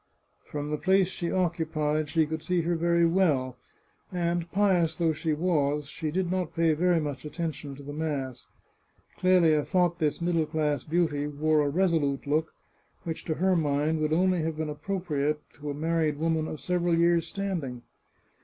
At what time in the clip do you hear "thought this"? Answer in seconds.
9.63-10.19